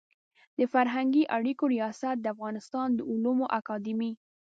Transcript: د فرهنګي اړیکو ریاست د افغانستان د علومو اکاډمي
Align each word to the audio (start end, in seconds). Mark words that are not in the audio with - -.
د 0.57 0.59
فرهنګي 0.73 1.23
اړیکو 1.37 1.63
ریاست 1.75 2.15
د 2.19 2.25
افغانستان 2.33 2.87
د 2.93 2.99
علومو 3.11 3.45
اکاډمي 3.59 4.11